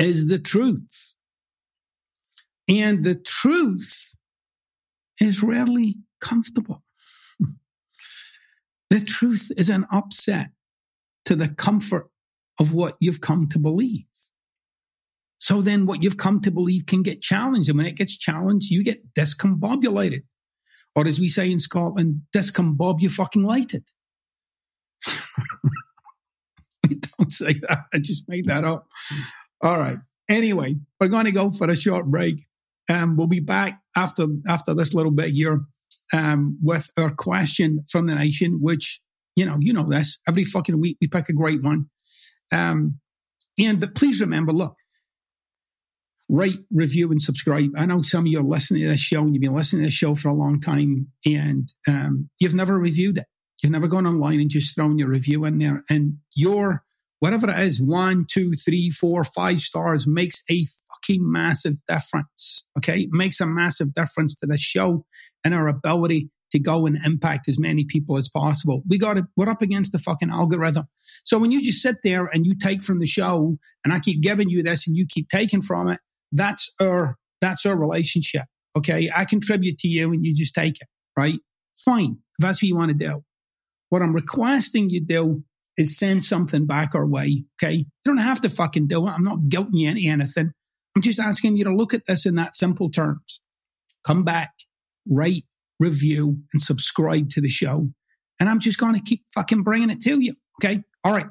[0.00, 1.14] is the truth.
[2.66, 4.16] And the truth
[5.20, 6.82] is rarely comfortable.
[8.90, 10.50] the truth is an upset
[11.26, 12.08] to the comfort
[12.58, 14.06] of what you've come to believe.
[15.44, 17.68] So then what you've come to believe can get challenged.
[17.68, 20.22] And when it gets challenged, you get discombobulated.
[20.96, 23.86] Or as we say in Scotland, discombob you fucking lighted.
[26.88, 27.84] we don't say that.
[27.92, 28.88] I just made that up.
[29.60, 29.98] All right.
[30.30, 32.46] Anyway, we're going to go for a short break.
[32.88, 35.66] Um, we'll be back after after this little bit here
[36.14, 39.02] um, with our question from the nation, which
[39.36, 41.90] you know you know this every fucking week we pick a great one.
[42.50, 43.00] Um,
[43.58, 44.76] and but please remember, look,
[46.28, 47.70] rate, review, and subscribe.
[47.76, 49.86] I know some of you are listening to this show and you've been listening to
[49.86, 53.26] this show for a long time and um, you've never reviewed it.
[53.62, 55.84] You've never gone online and just thrown your review in there.
[55.88, 56.82] And your,
[57.20, 62.66] whatever it is, one, two, three, four, five stars makes a fucking massive difference.
[62.78, 63.00] Okay.
[63.00, 65.06] It makes a massive difference to the show
[65.44, 68.82] and our ability to go and impact as many people as possible.
[68.88, 69.24] We got it.
[69.36, 70.84] We're up against the fucking algorithm.
[71.24, 74.22] So when you just sit there and you take from the show and I keep
[74.22, 76.00] giving you this and you keep taking from it,
[76.34, 78.44] that's our, that's our relationship.
[78.76, 79.10] Okay.
[79.14, 81.38] I contribute to you and you just take it, right?
[81.76, 82.18] Fine.
[82.38, 83.24] If that's what you want to do.
[83.88, 85.44] What I'm requesting you do
[85.76, 87.44] is send something back our way.
[87.62, 87.74] Okay.
[87.74, 89.10] You don't have to fucking do it.
[89.10, 90.52] I'm not guilting you into anything.
[90.96, 93.40] I'm just asking you to look at this in that simple terms.
[94.04, 94.52] Come back,
[95.08, 95.46] rate,
[95.80, 97.90] review, and subscribe to the show.
[98.38, 100.34] And I'm just going to keep fucking bringing it to you.
[100.62, 100.82] Okay.
[101.02, 101.26] All right.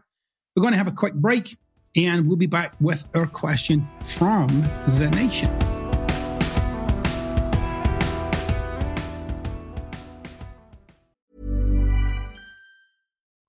[0.56, 1.58] We're going to have a quick break
[1.96, 4.48] and we'll be back with our question from
[4.98, 5.50] the nation.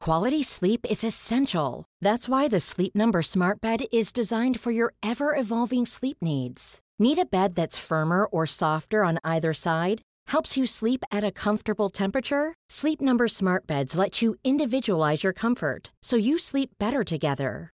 [0.01, 1.87] Quality sleep is essential.
[2.03, 6.81] That's why the Sleep Number Smart Bed is designed for your ever evolving sleep needs.
[6.99, 10.03] Need a bed that's firmer or softer on either side?
[10.29, 12.55] helps you sleep at a comfortable temperature?
[12.69, 17.74] Sleep Number Smart Beds let you individualize your comfort so you sleep better together.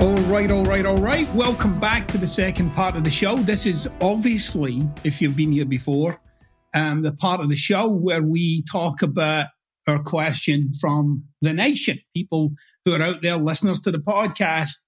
[0.00, 1.28] All right, all right, all right.
[1.34, 3.36] Welcome back to the second part of the show.
[3.36, 6.18] This is obviously, if you've been here before,
[6.72, 9.48] um, the part of the show where we talk about
[9.86, 11.98] our question from the nation.
[12.14, 12.52] People
[12.86, 14.86] who are out there, listeners to the podcast,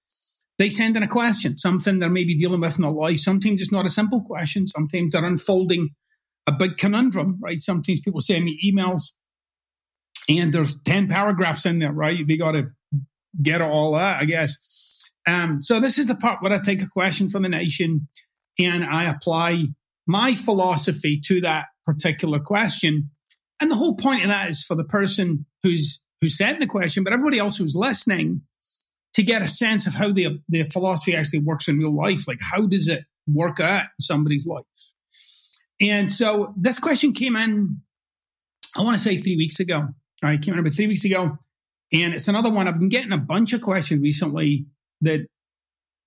[0.57, 3.19] they send in a question, something they're maybe dealing with in their life.
[3.19, 4.65] Sometimes it's not a simple question.
[4.65, 5.89] Sometimes they're unfolding
[6.47, 7.59] a big conundrum, right?
[7.59, 9.11] Sometimes people send me emails
[10.27, 12.27] and there's 10 paragraphs in there, right?
[12.27, 12.71] They got to
[13.39, 14.92] get all that, I guess.
[15.27, 18.07] Um, so this is the part where I take a question from the nation
[18.59, 19.67] and I apply
[20.07, 23.11] my philosophy to that particular question.
[23.61, 27.03] And the whole point of that is for the person who's who said the question,
[27.03, 28.41] but everybody else who's listening
[29.13, 32.27] to get a sense of how the the philosophy actually works in real life.
[32.27, 34.63] Like how does it work out in somebody's life?
[35.81, 37.81] And so this question came in,
[38.77, 39.79] I want to say three weeks ago.
[39.79, 41.37] All right, came in about three weeks ago.
[41.91, 42.67] And it's another one.
[42.67, 44.65] I've been getting a bunch of questions recently
[45.01, 45.27] that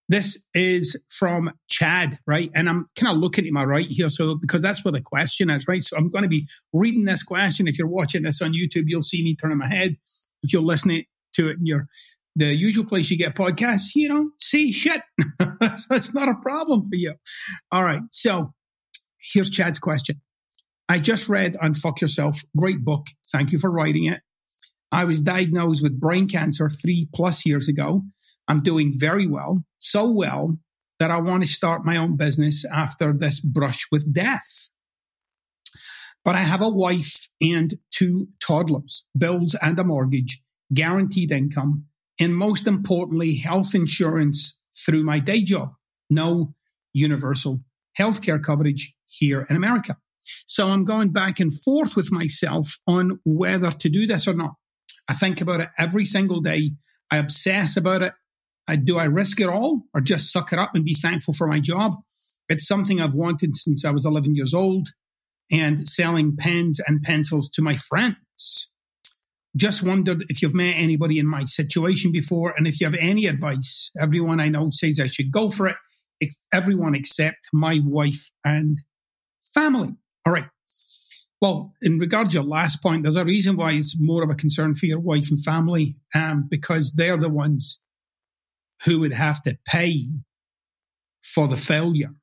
[0.08, 2.50] This is from Chad, right?
[2.54, 5.50] And I'm kind of looking to my right here, so because that's where the question
[5.50, 5.82] is, right?
[5.82, 7.66] So I'm going to be reading this question.
[7.66, 9.96] If you're watching this on YouTube, you'll see me turning my head.
[10.42, 11.88] If you're listening to it in your
[12.36, 15.02] the usual place you get podcasts, you know, see shit.
[15.50, 17.14] so it's not a problem for you.
[17.72, 18.02] All right.
[18.10, 18.52] So
[19.32, 20.20] Here's Chad's question.
[20.88, 22.42] I just read Unfuck Yourself.
[22.56, 23.06] Great book.
[23.32, 24.20] Thank you for writing it.
[24.92, 28.02] I was diagnosed with brain cancer three plus years ago.
[28.46, 30.58] I'm doing very well, so well
[31.00, 34.70] that I want to start my own business after this brush with death.
[36.24, 41.86] But I have a wife and two toddlers, bills and a mortgage, guaranteed income,
[42.20, 45.72] and most importantly, health insurance through my day job.
[46.08, 46.54] No
[46.92, 47.62] universal
[47.98, 49.96] healthcare coverage here in America.
[50.46, 54.54] So I'm going back and forth with myself on whether to do this or not.
[55.09, 56.72] I think about it every single day.
[57.11, 58.12] I obsess about it.
[58.68, 61.46] I, do I risk it all or just suck it up and be thankful for
[61.46, 61.94] my job?
[62.48, 64.88] It's something I've wanted since I was 11 years old
[65.50, 68.72] and selling pens and pencils to my friends.
[69.56, 73.26] Just wondered if you've met anybody in my situation before and if you have any
[73.26, 73.90] advice.
[73.98, 75.76] Everyone I know says I should go for it
[76.52, 78.79] everyone except my wife and
[79.55, 79.94] family.
[80.26, 80.48] All right.
[81.40, 84.35] Well, in regard to your last point, there's a reason why it's more of a
[84.35, 87.83] concern for your wife and family, um, because they're the ones
[88.85, 90.09] who would have to pay
[91.22, 92.14] for the failure,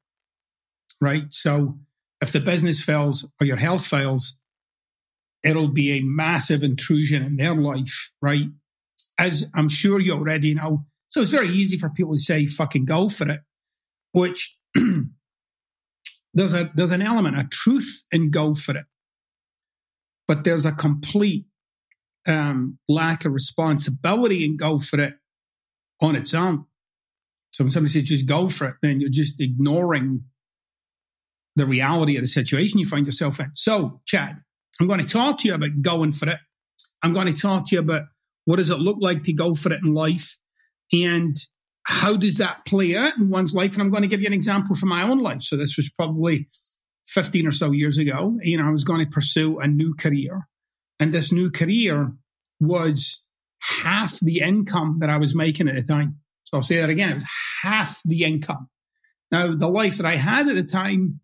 [0.99, 1.31] right?
[1.31, 1.79] So
[2.21, 4.41] if the business fails or your health fails,
[5.43, 8.47] it'll be a massive intrusion in their life, right?
[9.19, 10.85] As I'm sure you already know.
[11.09, 13.41] So it's very easy for people to say, fucking go for it
[14.13, 14.57] which
[16.33, 18.85] there's a there's an element, a truth in go for it,
[20.27, 21.45] but there's a complete
[22.27, 25.15] um, lack of responsibility in go for it
[26.01, 26.65] on its own.
[27.51, 30.23] So when somebody says just go for it, then you're just ignoring
[31.55, 33.51] the reality of the situation you find yourself in.
[33.53, 34.37] So, Chad,
[34.79, 36.39] I'm going to talk to you about going for it.
[37.03, 38.03] I'm going to talk to you about
[38.45, 40.37] what does it look like to go for it in life
[40.91, 41.35] and
[41.83, 43.73] how does that play out in one's life?
[43.73, 45.41] And I'm going to give you an example from my own life.
[45.41, 46.47] So this was probably
[47.07, 48.37] 15 or so years ago.
[48.41, 50.47] You know, I was going to pursue a new career.
[50.99, 52.13] And this new career
[52.59, 53.25] was
[53.59, 56.19] half the income that I was making at the time.
[56.43, 57.11] So I'll say that again.
[57.11, 57.27] It was
[57.61, 58.69] half the income.
[59.31, 61.19] Now, the life that I had at the time,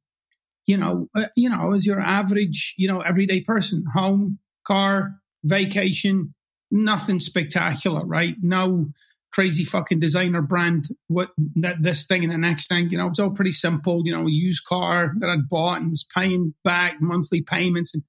[0.65, 6.33] you know, uh, you know, was your average, you know, everyday person, home, car, vacation,
[6.71, 8.35] nothing spectacular, right?
[8.41, 8.91] No
[9.31, 12.89] crazy fucking designer brand, what that this thing and the next thing.
[12.89, 14.01] You know, it's all pretty simple.
[14.05, 18.03] You know, a used car that I'd bought and was paying back monthly payments and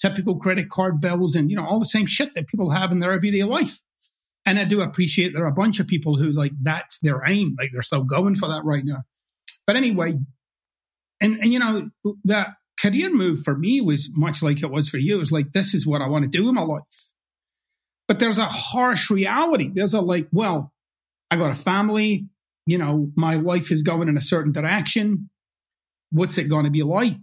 [0.00, 3.00] typical credit card bills and you know all the same shit that people have in
[3.00, 3.80] their everyday life.
[4.44, 7.54] And I do appreciate there are a bunch of people who like that's their aim,
[7.58, 9.02] like they're still going for that right now.
[9.66, 10.18] But anyway,
[11.20, 11.90] and and you know
[12.24, 15.16] that career move for me was much like it was for you.
[15.16, 17.12] It was like this is what I want to do in my life.
[18.12, 19.70] But there's a harsh reality.
[19.72, 20.70] There's a like, well,
[21.30, 22.26] I got a family,
[22.66, 25.30] you know, my life is going in a certain direction.
[26.10, 27.16] What's it going to be like?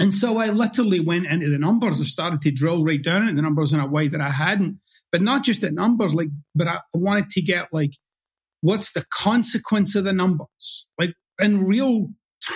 [0.00, 2.00] And so I literally went into the numbers.
[2.00, 4.78] I started to drill right down into the numbers in a way that I hadn't,
[5.12, 7.92] but not just the numbers, like, but I wanted to get like,
[8.62, 10.88] what's the consequence of the numbers?
[10.98, 12.08] Like in real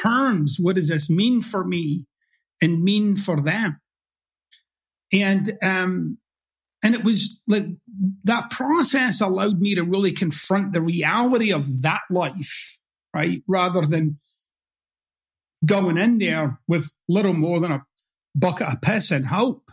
[0.02, 2.06] terms, what does this mean for me
[2.62, 3.82] and mean for them?
[5.12, 6.16] And, um,
[6.82, 7.66] and it was like
[8.24, 12.78] that process allowed me to really confront the reality of that life,
[13.14, 13.42] right?
[13.46, 14.18] Rather than
[15.64, 17.84] going in there with little more than a
[18.34, 19.70] bucket of piss and hope,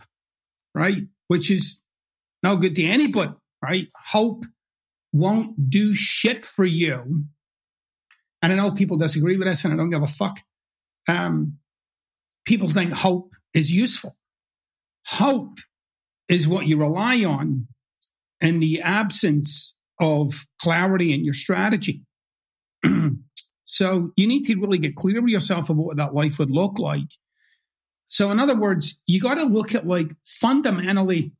[0.74, 1.02] right?
[1.26, 1.84] Which is
[2.42, 3.32] no good to anybody,
[3.62, 3.88] right?
[4.12, 4.44] Hope
[5.12, 7.24] won't do shit for you.
[8.42, 10.40] And I know people disagree with this and I don't give a fuck.
[11.08, 11.58] Um,
[12.44, 14.16] people think hope is useful.
[15.06, 15.58] Hope
[16.30, 17.66] is what you rely on
[18.40, 22.04] in the absence of clarity in your strategy.
[23.70, 26.78] So you need to really get clear with yourself about what that life would look
[26.78, 27.06] like.
[28.06, 31.32] So in other words, you got to look at like fundamentally,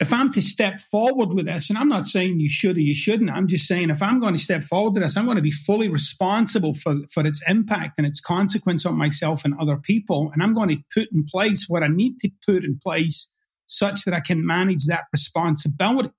[0.00, 2.94] if I'm to step forward with this, and I'm not saying you should or you
[2.94, 5.42] shouldn't, I'm just saying if I'm going to step forward with this, I'm going to
[5.42, 10.30] be fully responsible for, for its impact and its consequence on myself and other people.
[10.34, 13.32] And I'm going to put in place what I need to put in place
[13.66, 16.10] such that I can manage that responsibility.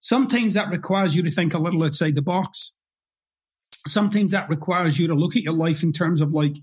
[0.00, 2.76] Sometimes that requires you to think a little outside the box.
[3.86, 6.56] Sometimes that requires you to look at your life in terms of like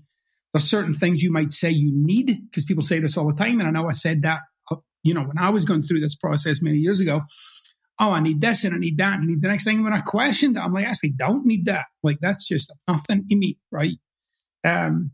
[0.52, 3.60] there's certain things you might say you need because people say this all the time
[3.60, 6.14] and i know i said that uh, you know when i was going through this
[6.14, 7.22] process many years ago.
[8.00, 9.82] Oh i need this and i need that and i need the next thing.
[9.82, 11.86] When i questioned it i'm like I actually don't need that.
[12.02, 13.96] Like that's just nothing in me right?
[14.64, 15.12] Um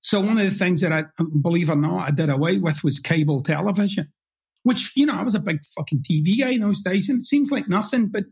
[0.00, 1.04] so one of the things that i
[1.40, 4.12] believe or not i did away with was cable television
[4.62, 7.24] which you know i was a big fucking tv guy in those days and it
[7.24, 8.24] seems like nothing but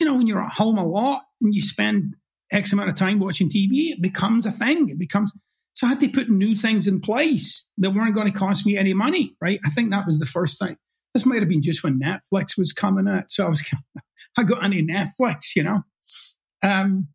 [0.00, 2.16] you know, when you're at home a lot and you spend
[2.50, 4.88] X amount of time watching TV, it becomes a thing.
[4.88, 5.32] It becomes,
[5.74, 8.76] so I had to put new things in place that weren't going to cost me
[8.76, 9.60] any money, right?
[9.64, 10.76] I think that was the first thing.
[11.12, 13.30] This might have been just when Netflix was coming out.
[13.30, 13.62] So I was,
[14.38, 15.82] I got any Netflix, you know?
[16.62, 17.08] Um,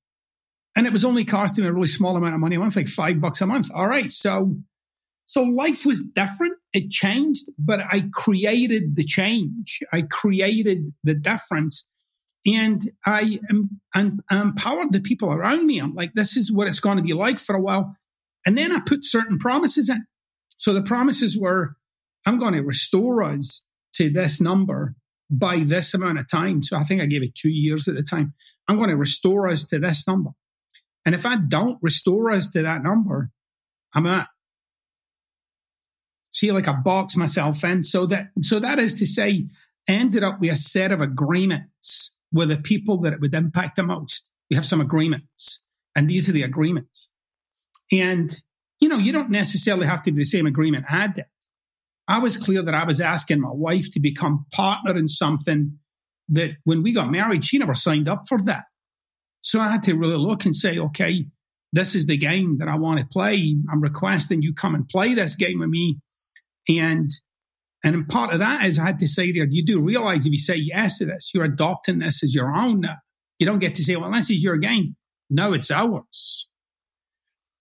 [0.75, 2.87] and it was only costing me a really small amount of money a month, like
[2.87, 3.71] five bucks a month.
[3.73, 4.11] All right.
[4.11, 4.57] So,
[5.25, 6.57] so life was different.
[6.73, 9.79] It changed, but I created the change.
[9.93, 11.89] I created the difference
[12.45, 15.79] and I, am, empowered the people around me.
[15.79, 17.95] I'm like, this is what it's going to be like for a while.
[18.45, 20.05] And then I put certain promises in.
[20.57, 21.75] So the promises were,
[22.25, 24.95] I'm going to restore us to this number
[25.29, 26.61] by this amount of time.
[26.61, 28.33] So I think I gave it two years at the time.
[28.67, 30.31] I'm going to restore us to this number.
[31.05, 33.31] And if I don't restore us to that number,
[33.93, 34.27] I'm out.
[36.33, 37.83] See, like I box myself in.
[37.83, 39.47] So that, so that is to say,
[39.87, 43.83] ended up with a set of agreements with the people that it would impact the
[43.83, 44.29] most.
[44.49, 47.13] We have some agreements, and these are the agreements.
[47.91, 48.31] And,
[48.79, 51.25] you know, you don't necessarily have to be the same agreement I did.
[52.07, 55.79] I was clear that I was asking my wife to become partner in something
[56.29, 58.65] that when we got married, she never signed up for that.
[59.45, 61.27] So I had to really look and say, okay,
[61.71, 63.55] this is the game that I want to play.
[63.71, 65.99] I'm requesting you come and play this game with me.
[66.67, 67.11] And
[67.83, 70.39] and part of that is I had to say there, you do realize if you
[70.39, 72.85] say yes to this, you're adopting this as your own.
[73.37, 74.95] You don't get to say, well, this is your game.
[75.29, 76.49] No, it's ours.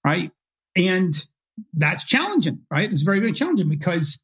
[0.02, 0.30] Right.
[0.74, 1.12] And
[1.74, 2.90] that's challenging, right?
[2.90, 4.22] It's very, very challenging because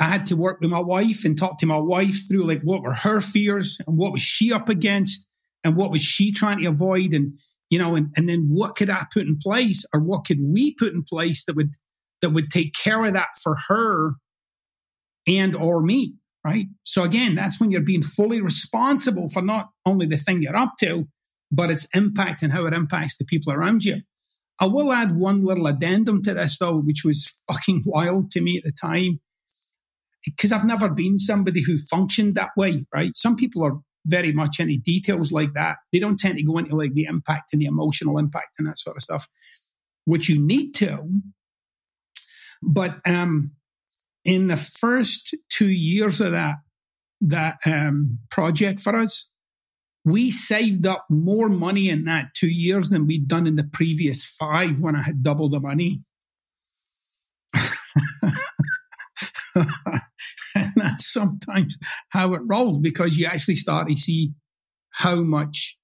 [0.00, 2.82] I had to work with my wife and talk to my wife through like what
[2.82, 5.25] were her fears and what was she up against
[5.66, 7.38] and what was she trying to avoid and
[7.68, 10.74] you know and, and then what could I put in place or what could we
[10.74, 11.74] put in place that would
[12.22, 14.12] that would take care of that for her
[15.26, 16.14] and or me,
[16.44, 16.66] right?
[16.84, 20.74] So again, that's when you're being fully responsible for not only the thing you're up
[20.80, 21.08] to,
[21.50, 24.02] but its impact and how it impacts the people around you.
[24.58, 28.56] I will add one little addendum to this though, which was fucking wild to me
[28.56, 29.20] at the time.
[30.24, 33.14] Because I've never been somebody who functioned that way, right?
[33.14, 35.78] Some people are very much into details like that.
[35.92, 38.78] They don't tend to go into like the impact and the emotional impact and that
[38.78, 39.28] sort of stuff,
[40.04, 41.08] which you need to.
[42.62, 43.52] But um,
[44.24, 46.56] in the first two years of that,
[47.20, 49.32] that um, project for us,
[50.04, 54.24] we saved up more money in that two years than we'd done in the previous
[54.24, 56.02] five when I had double the money.
[61.16, 61.78] sometimes
[62.10, 64.32] how it rolls because you actually start to see
[64.90, 65.78] how much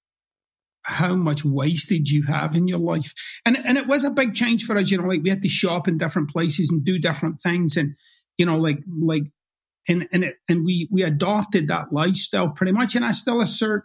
[0.84, 3.12] how much wastage you have in your life.
[3.46, 5.48] And and it was a big change for us, you know, like we had to
[5.48, 7.94] shop in different places and do different things and
[8.36, 9.24] you know, like like
[9.88, 12.94] and and it, and we we adopted that lifestyle pretty much.
[12.96, 13.84] And I still assert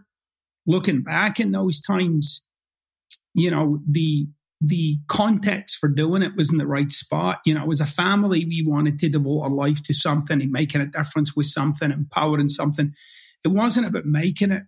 [0.65, 2.45] looking back in those times,
[3.33, 4.27] you know, the
[4.59, 7.41] the context for doing it was in the right spot.
[7.45, 10.81] You know, as a family, we wanted to devote our life to something and making
[10.81, 12.93] a difference with something, empowering something.
[13.45, 14.63] It wasn't about making it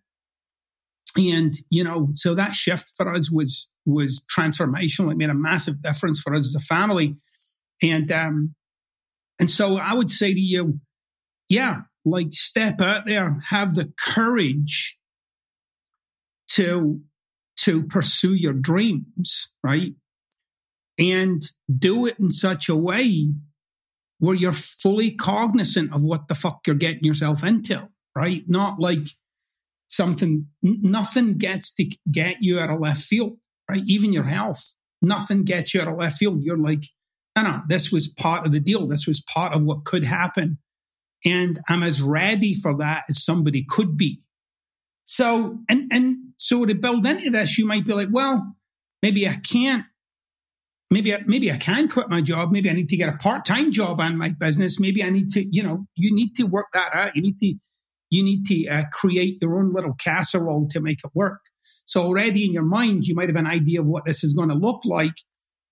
[1.18, 5.82] and you know so that shift for us was was transformational it made a massive
[5.82, 7.18] difference for us as a family
[7.82, 8.54] and um
[9.40, 10.80] and so i would say to you
[11.48, 15.00] yeah like step out there have the courage
[16.48, 17.02] to
[17.64, 19.94] to pursue your dreams right
[20.98, 21.42] and
[21.78, 23.30] do it in such a way
[24.20, 29.08] where you're fully cognizant of what the fuck you're getting yourself into right not like
[29.90, 33.38] something, nothing gets to get you out of left field,
[33.70, 33.84] right?
[33.86, 36.42] Even your health, nothing gets you out of left field.
[36.44, 36.84] You're like,
[37.36, 38.88] no, no, this was part of the deal.
[38.88, 40.60] This was part of what could happen.
[41.26, 44.22] And I'm as ready for that as somebody could be.
[45.04, 46.09] So, and, and
[46.40, 48.56] so to build into this, you might be like, well,
[49.02, 49.86] maybe I can't
[50.92, 52.52] maybe I, maybe I can quit my job.
[52.52, 54.80] Maybe I need to get a part time job on my business.
[54.80, 57.16] Maybe I need to, you know, you need to work that out.
[57.16, 57.56] You need to
[58.12, 61.42] you need to uh, create your own little casserole to make it work.
[61.86, 64.50] So already in your mind, you might have an idea of what this is going
[64.50, 65.14] to look like.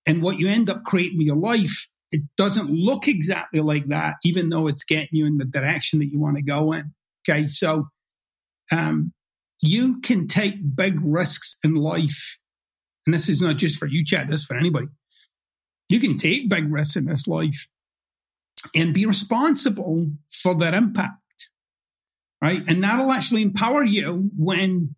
[0.06, 4.14] And what you end up creating with your life, it doesn't look exactly like that,
[4.24, 6.94] even though it's getting you in the direction that you want to go in.
[7.28, 7.46] Okay.
[7.48, 7.88] So,
[8.72, 9.12] um,
[9.60, 12.38] you can take big risks in life.
[13.06, 14.88] And this is not just for you, Chad, this is for anybody.
[15.88, 17.68] You can take big risks in this life
[18.74, 21.18] and be responsible for their impact
[22.42, 22.62] right?
[22.68, 24.94] And that'll actually empower you when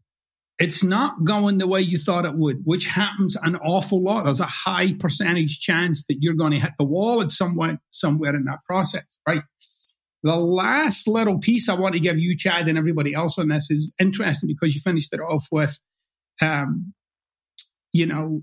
[0.59, 4.25] it's not going the way you thought it would, which happens an awful lot.
[4.25, 7.81] There's a high percentage chance that you're going to hit the wall at some point,
[7.91, 9.43] somewhere in that process, right?
[10.23, 13.71] The last little piece I want to give you, Chad, and everybody else on this
[13.71, 15.79] is interesting because you finished it off with,
[16.43, 16.93] um,
[17.93, 18.43] you know,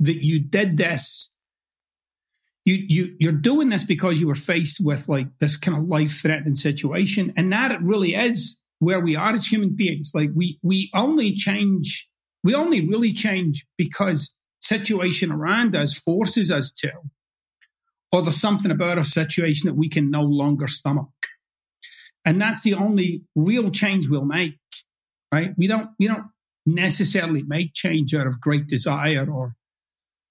[0.00, 1.34] that you did this.
[2.64, 6.20] You you you're doing this because you were faced with like this kind of life
[6.20, 10.12] threatening situation and that it really is where we are as human beings.
[10.14, 12.08] Like we we only change
[12.42, 16.92] we only really change because situation around us forces us to
[18.12, 21.08] or there's something about our situation that we can no longer stomach
[22.24, 24.58] and that's the only real change we'll make
[25.32, 26.26] right we don't we don't
[26.64, 29.54] necessarily make change out of great desire or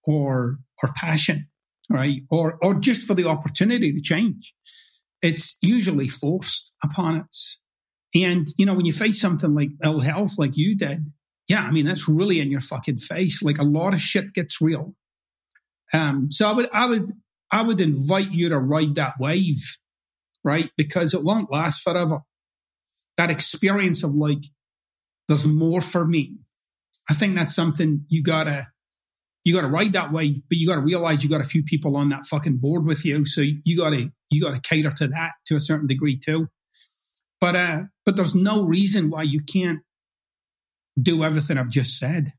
[0.06, 1.48] or or passion
[1.90, 2.24] right?
[2.30, 4.54] Or, or just for the opportunity to change.
[5.22, 7.62] It's usually forced upon us.
[8.14, 11.10] And, you know, when you face something like ill health, like you did,
[11.48, 13.44] yeah, I mean, that's really in your fucking face.
[13.44, 14.96] Like a lot of shit gets real.
[15.94, 17.14] Um, so I would, I would,
[17.52, 19.78] I would invite you to ride that wave,
[20.44, 20.72] right?
[20.78, 22.20] Because it won't last forever.
[23.18, 24.44] That experience of like,
[25.28, 26.38] there's more for me.
[27.10, 28.68] I think that's something you gotta,
[29.44, 31.64] you got to ride that wave, but you got to realize you got a few
[31.64, 33.28] people on that fucking board with you.
[33.28, 36.48] So you got to, you got to cater to that to a certain degree too.
[37.40, 39.82] But, uh, but there's no reason why you can't
[41.00, 42.34] do everything I've just said.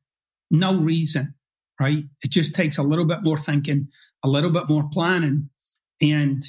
[0.50, 1.35] No reason,
[1.80, 2.04] right?
[2.22, 3.88] It just takes a little bit more thinking,
[4.24, 5.50] a little bit more planning
[6.00, 6.42] and,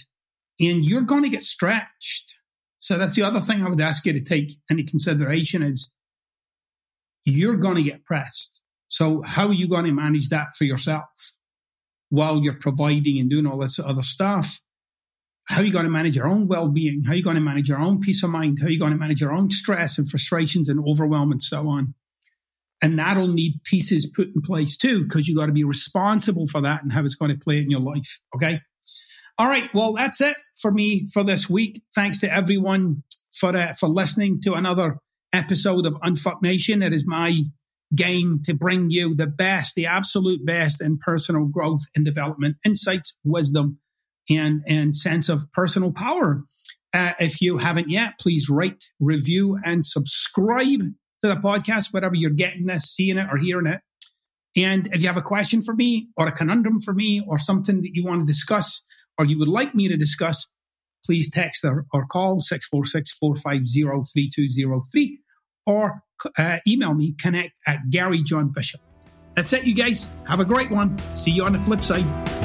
[0.60, 2.36] and you're going to get stretched.
[2.78, 5.96] So that's the other thing I would ask you to take any consideration is
[7.26, 8.58] you're going to get pressed
[8.90, 11.38] so how are you going to manage that for yourself
[12.10, 14.62] while you're providing and doing all this other stuff?
[15.46, 17.04] How are you going to manage your own well-being?
[17.06, 18.60] How are you going to manage your own peace of mind?
[18.60, 21.70] How are you going to manage your own stress and frustrations and overwhelm and so
[21.70, 21.94] on?
[22.82, 26.62] And that'll need pieces put in place too, because you got to be responsible for
[26.62, 28.20] that and how it's going to play in your life.
[28.36, 28.62] Okay.
[29.40, 29.70] All right.
[29.74, 31.82] Well, that's it for me for this week.
[31.94, 33.04] Thanks to everyone
[33.34, 34.98] for uh, for listening to another
[35.34, 36.82] episode of Unfuck Nation.
[36.82, 37.44] It is my
[37.96, 43.18] game to bring you the best, the absolute best in personal growth and development, insights,
[43.24, 43.80] wisdom,
[44.30, 46.44] and, and sense of personal power.
[46.94, 50.82] Uh, if you haven't yet, please rate, review, and subscribe
[51.22, 53.82] to the podcast, wherever you're getting this, seeing it, or hearing it.
[54.56, 57.82] And if you have a question for me or a conundrum for me or something
[57.82, 58.84] that you want to discuss
[59.18, 60.52] or you would like me to discuss,
[61.06, 65.20] please text or, or call 646-450-3203
[65.66, 66.02] or
[66.38, 68.82] uh, email me connect at Gary John Bishop.
[69.36, 70.10] That's it, you guys.
[70.28, 70.98] Have a great one.
[71.16, 72.37] See you on the flip side.